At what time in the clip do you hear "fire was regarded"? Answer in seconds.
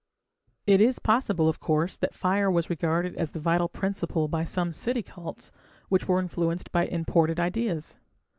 2.15-3.15